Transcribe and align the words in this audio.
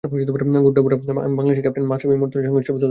গুড্ডুবুড়া 0.33 0.97
বলল, 0.97 1.19
আমি 1.25 1.35
বাংলাদেশের 1.37 1.63
ক্রিকেট 1.63 1.65
ক্যাপ্টেন 1.75 1.85
মাশরাফি 1.91 2.09
বিন 2.11 2.19
মুর্তজার 2.21 2.47
সঙ্গে 2.47 2.59
ছবি 2.67 2.67
তুলতে 2.67 2.67
চাই। 2.67 2.79